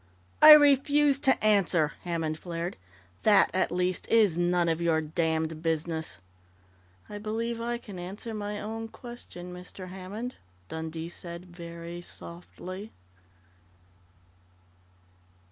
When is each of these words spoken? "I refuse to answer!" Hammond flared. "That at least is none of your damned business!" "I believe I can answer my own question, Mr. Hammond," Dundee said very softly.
"I 0.41 0.53
refuse 0.53 1.19
to 1.19 1.43
answer!" 1.45 1.93
Hammond 2.05 2.39
flared. 2.39 2.75
"That 3.21 3.51
at 3.53 3.71
least 3.71 4.09
is 4.09 4.35
none 4.35 4.67
of 4.67 4.81
your 4.81 4.99
damned 4.99 5.61
business!" 5.61 6.17
"I 7.07 7.19
believe 7.19 7.61
I 7.61 7.77
can 7.77 7.99
answer 7.99 8.33
my 8.33 8.59
own 8.59 8.87
question, 8.87 9.53
Mr. 9.53 9.89
Hammond," 9.89 10.37
Dundee 10.69 11.07
said 11.09 11.45
very 11.45 12.01
softly. 12.01 12.89